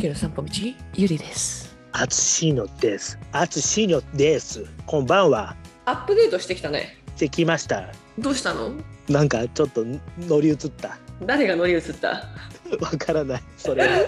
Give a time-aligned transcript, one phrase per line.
[0.00, 0.48] 月の散歩道
[0.94, 3.18] ゆりですあつしのです。
[3.32, 4.64] あつしのです。
[4.86, 5.56] こんばんは。
[5.86, 7.88] アップデートしてきたねできました。
[8.18, 8.70] どうしたの？
[9.08, 9.84] なんかちょっと
[10.20, 10.96] 乗り移った。
[11.26, 12.08] 誰が乗り移った？
[12.80, 13.42] わからない。
[13.58, 13.98] それは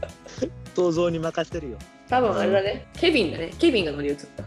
[0.74, 1.78] 想像に任せるよ。
[2.08, 4.42] 多分あれだねケビンだねケビンが乗り移った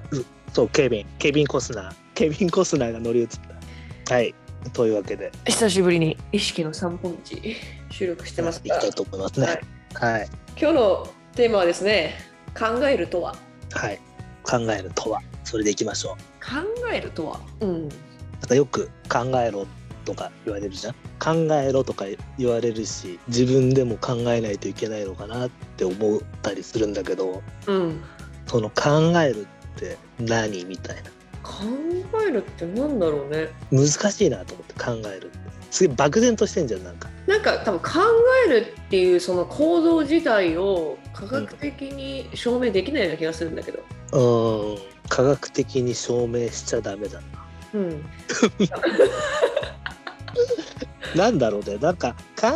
[0.51, 1.05] そう、ケビン。
[1.19, 1.95] ケビン・コスナー。
[2.15, 3.27] ケビン・コスナーが乗り移っ
[4.07, 4.15] た。
[4.15, 4.33] はい。
[4.73, 7.15] というわけで、久しぶりに意識の散歩道
[7.91, 9.61] 収録してますがいきたいと思いますね。
[9.93, 10.27] はい。
[10.55, 12.15] 今日のテーマはですね
[12.57, 13.35] 考えるとは。
[13.71, 13.99] はい。
[14.43, 15.21] 考えるとは。
[15.43, 16.15] それでいきましょう。
[16.43, 16.61] 考
[16.91, 17.39] えるとは？
[17.61, 17.89] うん。
[17.89, 17.99] なん
[18.47, 19.65] かよく考えろ
[20.05, 20.93] とか言われるじゃん。
[21.19, 22.05] 考えろとか
[22.37, 28.03] 言われるし自分でも考えないといけないのかなって思ったりするんだけどうん。
[28.45, 31.09] その考えるって何みたいな。
[31.41, 31.63] 考
[32.25, 33.49] えるってなんだろうね。
[33.71, 35.37] 難しいなと思って考えるって
[35.73, 37.09] すげえ漠然としてんじゃんなんか。
[37.25, 37.89] なんか多分考
[38.47, 43.79] えるっていうその行動自体を科学的に証明できないような気がするんだけど。
[44.11, 44.93] うーん。
[45.09, 47.27] 科学的に証明しちゃダメだな。
[47.73, 48.05] うん。
[51.15, 51.77] なんだろうね。
[51.77, 52.49] なんか考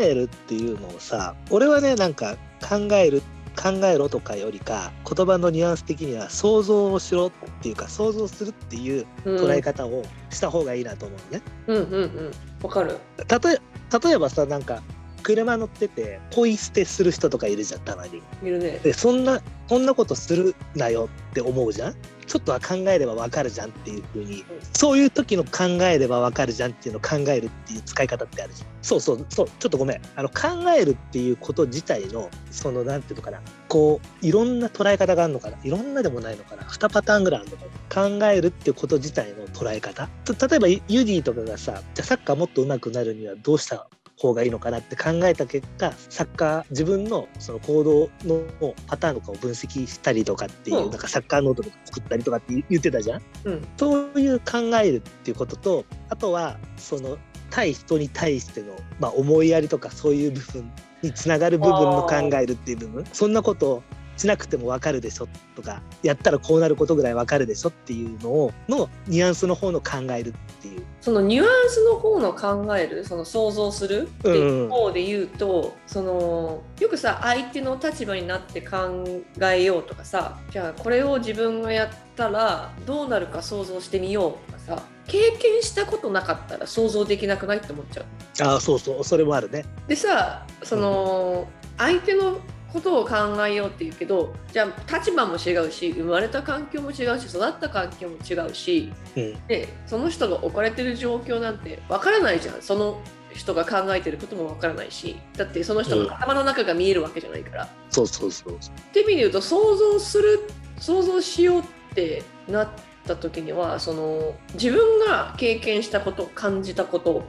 [0.00, 2.36] えるっていうのをさ俺はねなんか
[2.66, 3.22] 考える
[3.54, 11.44] 考えろとかよりか言葉のニュアンス的には想像をしろっていうか想像するっていううん捉え方をした方がいいなと思うのね。
[11.66, 12.32] うんうんうん
[12.62, 12.98] わかる。
[13.18, 13.60] 例え
[14.04, 14.82] 例えばさなんか
[15.22, 18.22] 車乗っててポイ捨てする人とかいるじゃんたまに。
[18.42, 18.78] いるね。
[18.82, 21.96] でそんなそんなことするなよって思うじゃん？
[22.26, 24.44] ちょっとは考えればわかるじゃんっていう風に。
[24.74, 28.68] そういう時の考えればわかるじゃんっていうのを考えるっていう使い方ってあるじゃん。
[28.82, 29.46] そうそうそう。
[29.58, 30.02] ちょっとごめん。
[30.16, 33.40] あの考えるっていうこと自体のそのなんていうのかな。
[33.68, 35.58] こういろんな捉え方があるのかな。
[35.62, 36.62] いろんなでもないのかな。
[36.62, 37.72] 2パターンぐらいあるのかな。
[38.18, 40.08] 考えるっていうこと自体の捉え方。
[40.24, 50.90] と例えばユユディとかがさじゃあサッカーもっと上手くなるにはどうした方がいいのかなって考えた結果サッカー自分のその行動のパターンとかを分析したりとかっていう、うん。
[50.90, 53.22] なんかサッカーノートとか作ったりとかって言ってたじゃん。
[53.44, 53.68] うん。
[53.76, 57.18] そういう考えるっていうこととあとはその
[57.50, 60.72] 対人に対しての、まあ、思いやりとかそういう部分
[61.02, 63.82] につながる部分の考えるっていう部分そんなことを
[64.16, 70.82] しなくても分かるでしょとかやったらこうなることぐらい分かるでしょっていうのをのニュアンスの方の考えるっていう。
[71.00, 79.04] そのニュアンスの方の考えるその想像するっていう方で言うと、そのよくさ相手の立場になって考
[79.40, 88.04] えようとかさじゃあこれを自分がやったらどうなるか想像してみようとかさ経験したことなかったら想像できなくないって思っちゃう？
[88.46, 89.64] ああそうそうそれもあるね。
[89.88, 91.48] でさその
[91.78, 92.38] 相手の
[92.72, 93.14] ことを考
[93.46, 99.46] えようっていうけどじゃあ立場も違うし生まれた環境も違うし育った環境も違うしうん。
[99.46, 102.62] でその人が置かれてる状況なんてわからないじゃん。
[102.62, 103.00] その
[103.34, 105.16] 人が考えてることもわからないし。
[105.36, 107.68] だってその人の頭の中が見えるわけじゃないから。
[107.90, 108.58] そうそうそうっ
[108.92, 110.40] て意味で言うと想像する
[110.78, 112.68] 想像しようってなっ
[113.06, 117.24] た時にはその自分が経験したこと感じたことうん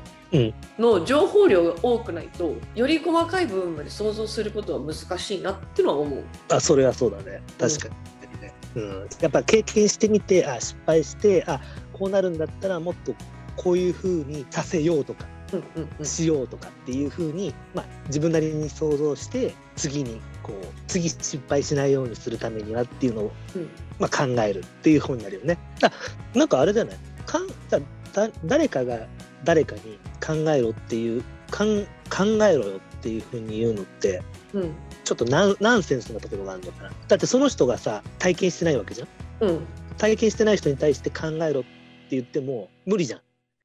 [0.79, 6.23] の情報量が多くないとより細かい部分まで想像することは難しいなってのは思う。
[6.51, 7.41] あそれはそうだね。
[7.59, 8.41] 確かに。
[8.41, 9.07] ね、うん。
[9.21, 11.61] やっぱ経験してみてあ失敗してあ
[11.93, 13.13] こうなるんだったらもっと
[13.55, 16.05] こういう風にさせようとかうんうんうん。
[16.05, 23.69] しようとかっていう風に、まあ、自分なりに想像して次にこう次失敗しないようにするためにはっていうのを、うん。
[23.99, 25.59] まあ、考えるっていう方になるよね。
[25.83, 25.91] あ
[26.37, 26.97] なんかあれじゃない？
[27.27, 27.79] かんだ
[28.13, 29.07] だ誰かが
[29.43, 34.21] 誰かに考えろっていうかん考えろよっていう風に言うのって
[34.53, 34.73] うん
[35.03, 36.91] ちょっとナンナンセンスなところがあるのかな。
[37.07, 39.07] だってその人がさ体験してないわけじゃん。
[39.41, 39.65] うん
[39.97, 41.69] 体験してない人に対して考えろって
[42.11, 43.21] 言っても無理じゃん。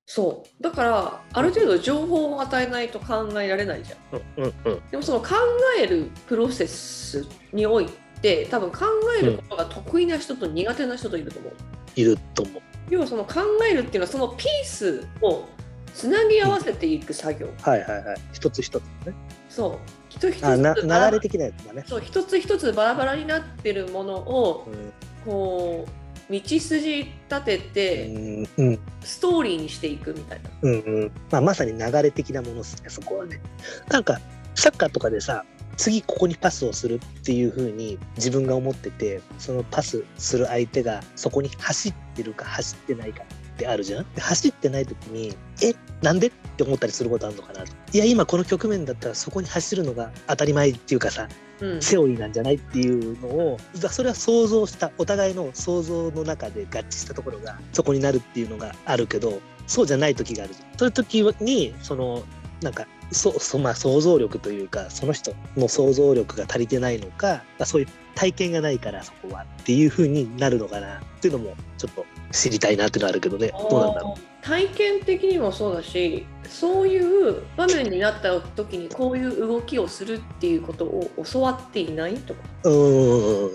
[0.06, 4.21] そうだからある程度情報を与えないと考えられないじゃん。
[4.39, 5.34] うんうんうんでもその考
[5.78, 7.87] えるプロセスにおい
[8.21, 8.87] て多分考
[9.21, 11.53] えることが得意な人と苦手な人といると思う。
[11.95, 12.62] いると思う。
[12.91, 13.41] 要はその考
[13.71, 15.45] えるっていうのはそのピースを
[15.94, 17.49] つなぎ合わせていく作業。
[17.62, 18.16] はいはいはい。
[18.32, 19.15] 一つ一つね。
[19.49, 19.78] そう
[20.09, 21.84] 一つ一つ流れ的なやつだね。
[21.87, 24.92] そう一つ一つバラバラになってるものをうん
[25.24, 30.51] こう道筋立ててうんうんストーリーにしていくみたいな。
[30.62, 33.41] うんうんまあ、まさに流れ的なものですねそこはね。
[33.89, 34.21] なんか
[34.54, 35.45] サッカーとかでさ
[35.78, 43.22] 次ここにパスをするっていう風に自分が思っててそのパスする相手がそこに走ってるか走ってないか
[43.59, 44.15] ってあるじゃん？
[44.15, 46.28] で走ってない時にえなんで？
[46.28, 47.65] って思ったりすることあるのかな？
[47.65, 51.28] いや今この局面だったらそこに走るのが当たり前っていうかさ
[51.60, 51.83] うん。
[51.83, 62.22] セオリーなんじゃないっていうのをだそれは想像したお互いの想像の中で合致したところがそこになるっていうのがあるけどそうじゃない時があるそういう時にその
[62.63, 73.53] なんかそそまあ想像力というかその人の想像力が足りてないのか、まあ、そういう体験がないからそこはっていうふうになるのかなっていうのもちょっと知りたいなってのはあるけどね。
[73.71, 74.21] どうなんだろう。
[74.45, 76.98] 体験的にもそうだしそうい
[77.30, 82.41] う場面になった時にこういう動きをするっていうことを教わっていないとか？
[82.65, 83.51] うん。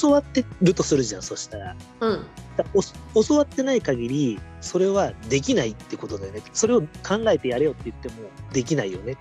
[0.00, 1.76] 教わってるとするじゃんそしたら。
[2.00, 2.26] うん。
[3.14, 6.42] 教わってない限りそれはできないってことだよね。
[6.52, 6.86] それを考
[7.28, 8.14] えてやれよって言っても
[8.52, 9.16] できないよね。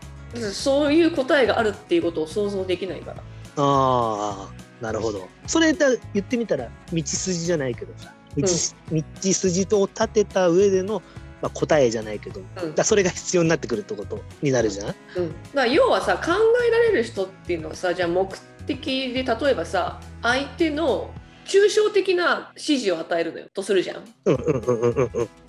[0.51, 3.23] そういう答えがあるっていうことを想像できないから。
[3.57, 4.49] ああ
[4.83, 5.27] なるほど。
[5.47, 11.01] それだ言ってみたら道筋じゃないけどさ道,、道筋を立てた上での、
[11.41, 16.31] まあ、答えじゃないけど、うん、だそれが必要になってくるってことになるじゃん、うん、だ要はさ考
[16.67, 18.27] えられる人っていうのはさじゃあ目
[18.67, 21.11] 的で例えばさ相手の
[21.45, 24.03] 抽象的な指示を与えるのよとするじゃん。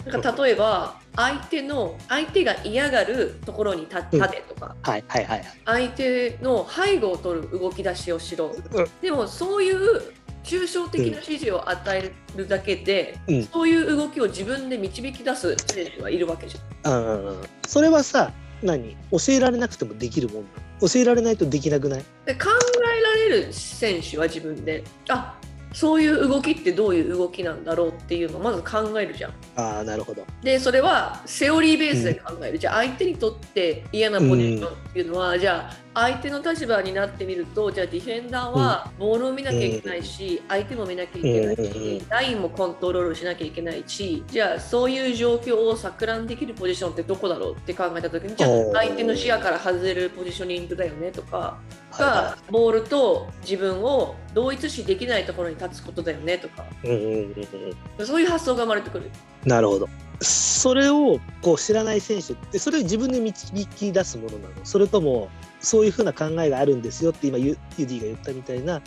[0.07, 4.19] なんか例えば相手の相手が嫌がるところに立て
[4.49, 10.03] とか、はいはいはい、相手の背後を取る動き出しをしろ、うん、でもそういう
[10.43, 17.05] 抽象的な指示を与えるだけで、うん、そういう動きを自分で導き出す選手はいるわけじゃん。
[17.05, 18.97] うん、それはさ何？
[19.13, 20.45] 教えられなくてもできるもん
[20.81, 22.05] 教えられないとできなくない？
[22.27, 24.83] で考えられる選手は自分で。
[25.09, 25.37] あ
[25.73, 29.33] そういう動きってどういう動きなんだろうっていうのをまず考えるじゃん。
[29.57, 51.59] あなるほどでそれはセオリーベースで考える、うん、じゃあ相手にとって嫌なポジションっていうのは、うん、じゃあ相手の立場になってみるとじゃあディフェンダーはボールを見なきゃいけないし、うん、相手も見なきゃいけないし、ラインもコントロールしなきゃいけないしじゃあそういう状況を錯乱できるポジションってどこだろうって考えた時にじゃあ相手の視野から外れるポジショニングだよねとか
[51.93, 59.11] がボールと自分を同一視できないところに立つことだよねとか、そういう発想が生まれてくる。
[59.45, 59.89] なるほど
[60.23, 64.55] それをこう知らない選手ってそれを自分で導き出すものなの。
[64.65, 65.29] それとも
[65.61, 68.81] そういうふうな考えがあるんですよって今ユユディが言ったみたいな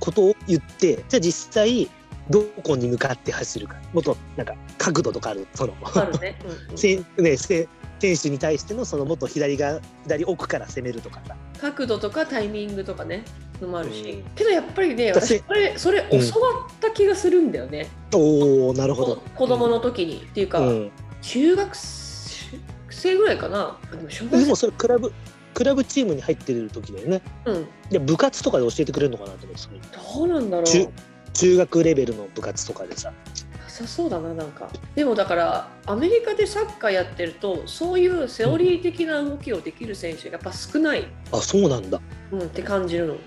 [0.00, 1.90] ことを言って、うん、じゃあ実際
[2.30, 3.76] どこに向かって走るか。
[3.92, 5.74] もっとなんか角度とかあるその。
[6.20, 7.36] ね、うんうん、 ね
[8.04, 11.20] 選手に対してのそのもっと左が左奥から攻めるとか
[11.60, 13.24] 角度とかタイミングとかね
[13.60, 19.22] のもあるし、うん、けどやっぱりね私それそれ教わった気がするんだよね、うん、おおなるほど。
[19.34, 20.60] 子供の時に、っていうか、
[21.22, 23.78] 中学生ぐらいかな。
[23.90, 23.96] で
[24.26, 25.12] もでもそれクラブ
[25.54, 27.22] クラブチームに入ってる時だよね。
[27.46, 27.66] うん。
[27.90, 29.68] で部活とかで教えてくれるのかなと思って
[30.16, 30.66] どうなんだろう。
[30.66, 30.88] 中。
[31.32, 33.12] 中学レベルの部活とかでさ。
[33.82, 34.70] なさそうだななんか。
[34.94, 41.00] でもだからアメリカでサッカーやってるとそういうセオリー的な動きをできる選手がやっぱ少ない。
[41.00, 42.00] うん、あそうなんだ。
[42.30, 43.14] うんって感じるの。
[43.14, 43.20] うん、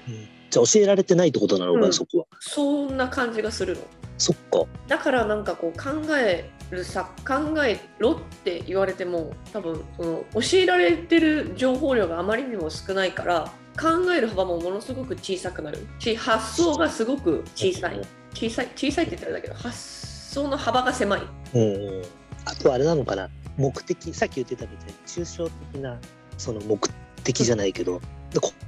[0.50, 2.26] じゃあ教えられてないってことなのか、うん、そこは。
[2.40, 3.82] そんな感じがするの。
[4.18, 4.64] そっか。
[4.88, 18.02] だからなんかこう考えるさ考えろって言われても多分その教えられてる情報量があまりにも少ないから考える幅もものすごく小さくなるし発想がすごく小さい
[18.34, 19.97] 小さい小さいって言ったらだけど発
[20.38, 21.22] 想の幅が狭い。
[21.56, 22.02] うん
[22.46, 23.30] あとあれなのかな。
[23.58, 24.14] 目的。
[24.14, 26.00] さっき言ってたみたいに抽象的な
[26.38, 26.80] その目
[27.24, 28.00] 的じゃないけど、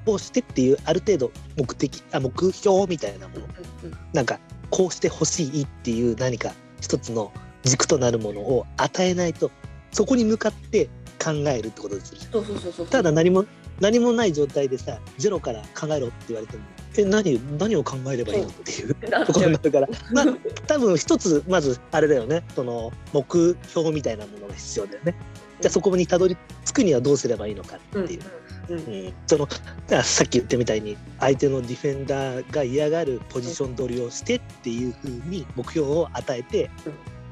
[0.05, 3.45] こうしてっていうある程度目的あ目標みたいなもの、
[3.83, 4.39] うんうん、なんか
[4.69, 7.31] こうしてほしいっていう何か一つの
[7.63, 9.51] 軸となるものを与えないと
[9.91, 10.89] そこに向かって
[11.23, 12.87] 考えるってことですそうそうそうそう。
[12.87, 13.45] ただ何も
[13.79, 16.63] 何もない状態でさゼロから考えろって言われても
[16.97, 19.87] え何何を考えればいいのっていうところになるから。
[20.11, 20.25] まあ
[20.67, 22.43] 多分一つまずあれだよね。
[22.55, 25.15] その目標みたいなものが必要だよね。
[25.61, 28.21] じゃあそこにたどり着くにはどうすればいいのかっていう。
[28.69, 29.47] うん、うん、その
[30.03, 36.69] さっき言ったみたいに相手のディフェンダーが嫌がるポジション取りをしてっていうふうに目標を与えて、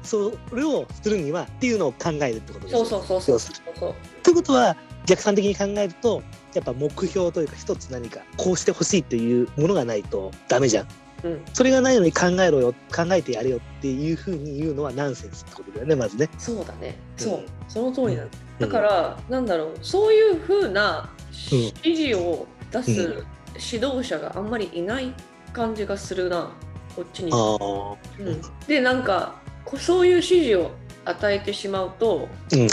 [0.02, 4.76] それをするにはっていうのを考えるってことですそうそうそうそうそうということは
[5.08, 6.22] 逆算的に考えると
[6.54, 10.88] やっぱ目標というか一つ何かこうしてほしいというものがないとダメじゃん。
[11.24, 16.28] うん、それがないのに考えろよ考えてやれよっていうふうに言うのはナンセンスってことだよねまずね。
[16.38, 16.96] そうだね。
[17.16, 18.30] そう、うん、その通りなん。
[18.30, 19.78] だ、だから、なんだろう。
[19.82, 21.10] そういうふうな
[21.50, 23.24] 指示を出す
[23.72, 25.12] 指導者があんまりいない
[25.52, 26.52] 感じがするな。
[26.94, 27.32] こっちに。
[27.32, 29.40] うん、でなんか
[29.76, 30.70] そういう指示を
[31.04, 32.68] 与えてしまうと、うん、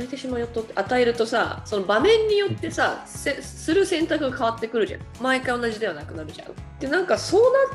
[0.00, 5.00] 与えてしまうよと与えるとさその場面によってさする選択が変わってくるじゃん。
[5.20, 6.48] 毎回同じではなくなるじゃん。
[6.78, 7.74] でなんかそうな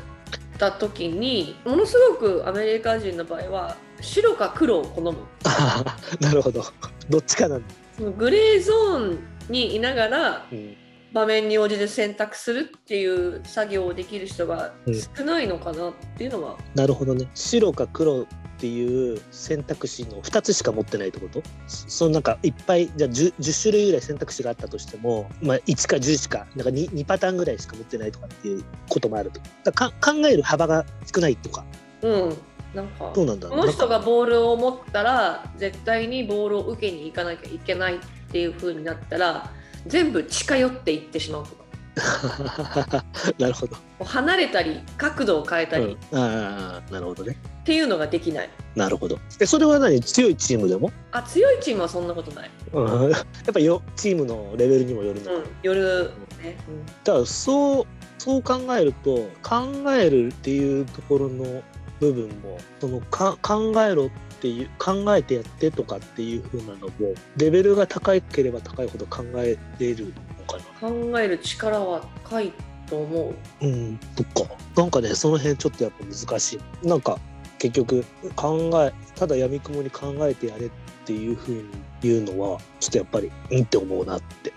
[0.58, 5.16] た時にものすごくアメリカ人の場合は白か黒を好む。
[6.20, 6.64] なるほど。
[7.08, 7.66] どっちかなんだ。
[7.96, 9.18] そのグレーゾーン
[9.48, 10.76] にいながら、うん
[11.12, 14.74] 場面に応じて選択するっていう作業をできる人が
[15.16, 17.28] 少ないのかなっていうのは、うん、なるほどね。
[17.34, 18.26] 白か黒っ
[18.58, 21.42] ていう選択肢の2つしか持ってないってこと？
[21.66, 29.40] そのなんかいっぱいじゃあ 10, 10, 種類ぐらい選択肢があったとしても、まあ、1か10しかなんか 2, 2パターンぐらいしか持ってないとかっていうこともあると。
[29.64, 30.84] だか考える幅が
[31.14, 31.64] 少ないとか。
[32.02, 32.36] うん。
[32.74, 37.98] なんかどうなんだこの人がボールを持ったら絶対にボールを受けに行かなきゃいけないっ
[38.30, 39.50] ていう風になったら
[39.86, 41.66] 全部近寄っていってしまうとか。
[43.38, 43.76] なるほど。
[44.04, 47.38] 離れたり角度を変えたり、うん、ああなるほどね。
[47.60, 48.50] っていうのができない。
[48.74, 49.18] なるほど。
[49.40, 50.00] えそれは何？
[50.02, 50.92] 強いチームでも？
[51.12, 55.30] あ強いチームはそんなことない、うん、 やっぱよチームのレベルにもよるの？
[55.30, 56.10] か、うん、よる
[56.42, 57.86] ね、うん、だからそう
[58.18, 61.62] そう考えると考えるっていうところの
[62.00, 64.10] 部分もそのか考えろっ
[64.40, 70.90] ていう考えてやってとかっていう風なのもレベルが高ければ高いほど考えれるのかな。
[70.90, 72.52] 考える力は高い
[72.88, 73.66] と思う。
[73.66, 74.54] うんそっか。
[74.76, 76.86] なんかねその辺ちょっとやっぱ難しい。
[76.86, 77.18] なんか
[77.58, 80.70] 結局考えただやみくもに考えてやれっ
[81.06, 81.64] ていうふうに
[82.02, 84.52] 言うのはちょっとやっぱりうんって思うなって。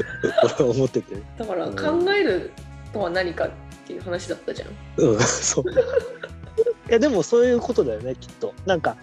[0.62, 1.16] 思ってて。
[1.36, 2.52] だから考える
[2.92, 3.50] とは何かっ
[3.86, 4.68] ていう話だったじゃん。
[4.96, 5.64] うんそう
[6.90, 8.52] いやでもそういうことだよねきっと。
[8.66, 8.96] なんか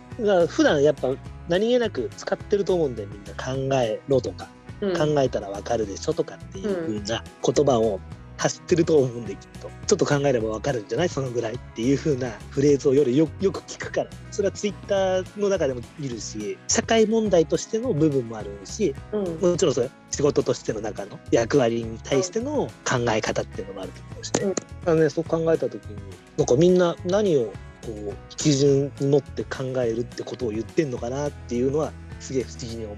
[0.49, 1.07] 普段やっぱ
[1.47, 3.33] 何気なく使ってると思うんだよみんな。
[3.33, 4.49] 考えろとか、
[4.81, 7.99] うん、考えたらわかるでしょとかっていうふうな言葉を
[8.35, 9.71] 走ってると思うんできっと。
[9.87, 11.09] ちょっと考えればわかるんじゃない？
[11.09, 14.09] そのぐらいっていう風なフレーズを夜よよく聞くから。
[14.31, 24.53] それはツイッターの中でも見るし社会問題としての部分もあるし、うん、もちろんそれ仕事としての中の役割に対しての考え方っていうのもあると思うし、うん、
[24.85, 25.95] あのね、そう考えた時に
[26.37, 27.51] なんかみんな何を
[27.91, 32.97] こう基準に持って考えるってことを言ってんのかなっていうのはすげえ不思議に思う。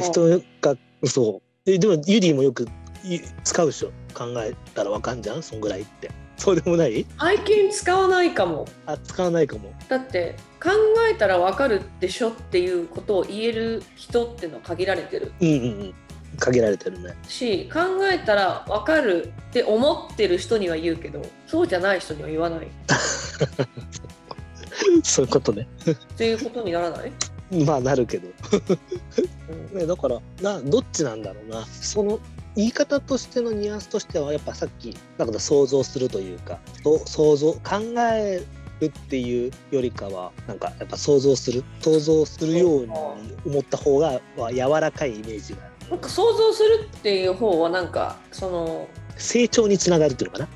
[0.00, 2.66] 人がそうでもユディもよく
[3.44, 3.90] 使うでしょ？
[4.14, 5.42] 考えたらわかんじゃん？
[5.42, 6.10] そんぐらいって。
[6.36, 7.04] そうでもない？
[7.18, 8.66] 最近使わないかも。
[8.86, 9.72] あ使わないかも。
[9.88, 10.70] だって考
[11.12, 15.32] えたらわかるでしょっていうことを言える人っていうのは限られてる。
[15.40, 15.94] うんうんうん。
[16.38, 17.16] 限られてるね。
[17.26, 17.80] し考
[18.12, 22.68] えたらわかるって思ってる人には言うけどそうじゃない人には言わない
[25.04, 25.68] そういうことね。
[25.90, 27.12] っていうことにならない？
[27.64, 28.28] まあなるけど。
[29.72, 31.66] ね、だからなどっちなんだろうな。
[31.66, 32.18] その
[32.56, 36.58] 言い方としてのニュアンスとしてはやっぱさっきだから想像するというか
[37.06, 37.60] 想像考
[38.12, 38.42] え
[38.80, 42.92] るっていうよりかはなんかやっぱ想像する想像するように
[43.46, 45.58] 思った方が柔らかいイメージが
[45.90, 50.48] なんか想像するっていう方はなんかその成長につながるっていうのかな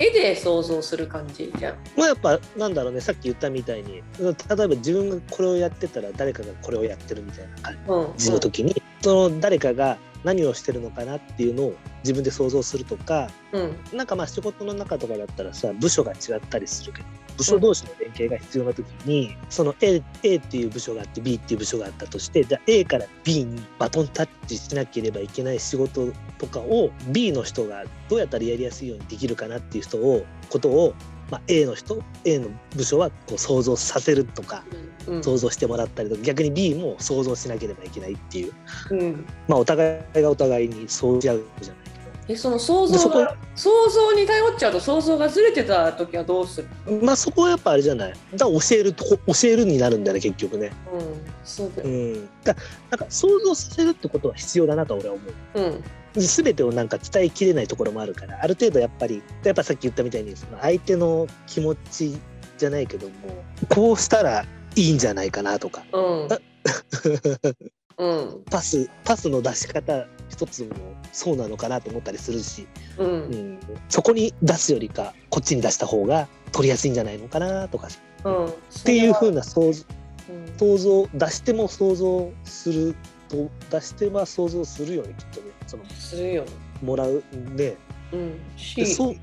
[0.00, 1.74] 絵で想像する感じじゃん。
[1.96, 30.94] まあやっぱなんだろうねさっき言ったみたいに例えば自分がこれをやってたら誰かがこれをやってるみたいな感じの時に、うんうん、その誰かが何をしてるのかなっていうのを自分で想像するとか、うん、なんかまあ仕事の中とかだったらさ部署が違ったりするけど部署同士の連携が必要な時に、うん、その A, A っていう部署があって B っていう部署があったとしてじゃあ A から B にバトンタッチしなければいけない仕事とかを B の人がどうやったらやりやすいようにできるかなっていう人をことを
[31.30, 34.64] まあ、A の人 A の部署はこう想像させるとか、
[35.06, 38.52] うん、想像してもらったりとか逆に B も想像しなければいけないっていう、
[38.90, 41.82] うん、まあお互いがお互いにそうし合うじゃない
[42.28, 46.68] えその想像が想像に頼っちゃうと想像がずれてた時はどうする？
[47.02, 48.12] まあそこはやっぱあれじゃない。
[48.36, 49.18] だ教えると教
[49.48, 50.70] えるになるんだよね結局ね。
[50.92, 51.00] うん。
[51.44, 52.54] そうだよ、うん、だ
[52.90, 55.22] なんか想像させるってことは必要だなと俺は思
[55.54, 55.60] う。
[55.60, 62.18] うん全てをなんか伝えきれないところもあるからある程度やっぱりやっぱさっき言ったみたいにその相手の気持ち
[62.58, 63.14] じゃないけども
[63.68, 64.44] こうしたら
[64.76, 66.28] いいんじゃないかなとか、うん。
[67.98, 70.70] うん、 パスパスの出し方一つも
[71.12, 72.66] そうなのかなと思ったりするし、
[72.98, 77.88] うん、うん、そこに出すよりかこっちに出した方が取りやすいんじゃないのかなとか、
[78.24, 78.52] うん、っ
[78.84, 79.84] ていうふうな想像,、
[80.58, 82.94] 想像出しても想像する
[83.28, 86.44] と出しては想像するよねきっとねそのするよ
[86.82, 87.22] もらう
[87.54, 87.76] ね。
[88.12, 89.16] うん、しそう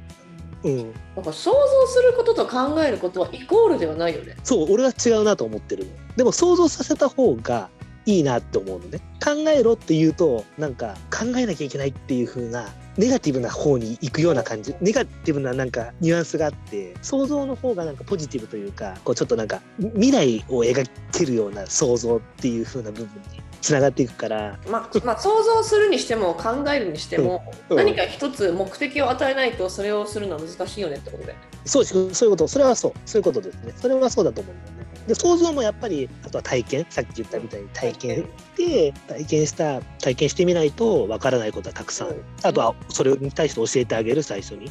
[0.63, 4.37] うん、なんか想像することと考えることはイコールではないよね。
[4.43, 5.85] そう俺は違うなと思ってる
[6.15, 7.69] でも想像させた方が
[8.05, 8.99] いいなって思うのね。
[9.23, 14.73] 考えろって言うとなんか考えなきゃいけないっていう風なネガティブな方に行くような感じ。
[14.79, 31.35] ネガティブななんかニュアンスがあって想像の方がなんかポジティブというかこうちょっとなんか未来を描けるような想像っていう風な部分につながっていくから、まあ、まあ想像するにしても考えるにしても、うん、何か一つ目的を与えないとそれをするのは難しいよねってことで。
[31.65, 32.47] そうそういうこと。
[32.47, 32.93] それはそう。
[33.05, 33.73] そういうことですね。
[33.75, 34.87] それはそうだと思うんだよね。
[35.07, 36.85] で想像もやっぱりあとは体験。
[36.89, 44.69] さっき言ったみたいに体験で体験した体験してみないとわからないことはたくさん、あとはそれに対して教えてあげる最初に。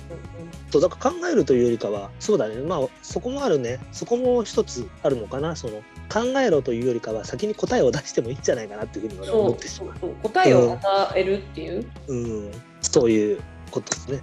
[0.71, 2.57] そうだから考えるというよりかはそうだね。
[2.57, 3.79] まあそこもあるね。
[3.93, 5.57] そこも一つあるのかな。
[5.57, 5.83] その
[6.13, 9.97] 考えろというよりかは先に答えを出してもいいんじゃないかなっていうふうに思ってしまう。
[10.23, 14.21] 答えを与えるっていう、うん、うん、そういうことですね。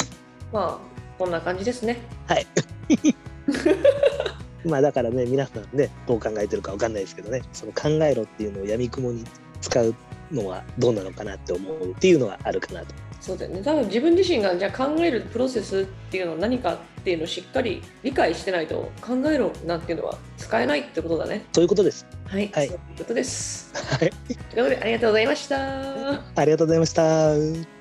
[0.52, 2.00] まあこんな感じですね。
[2.26, 2.46] はい。
[4.64, 7.42] まあだからね皆さんねどう考えてるか分かんないですけどね。
[7.52, 9.24] その考えろっていうのをやみくもに
[9.60, 9.94] 使う
[10.32, 13.62] のはどうなのかなって思うっていうのはあるかなとそうだよね。
[13.62, 21.44] 多分自分自身がじゃあ考えるプロセスっていうのは何かっていうのをしっかり理解してないと考えろなんていうのは使えないってことだね。
[21.52, 22.06] そういうことです。
[22.26, 23.72] はい、はい、そういうことです。
[23.74, 23.98] はい。
[23.98, 24.14] というこ
[24.56, 26.12] とでありがとうございました。
[26.34, 27.75] ありがとうございました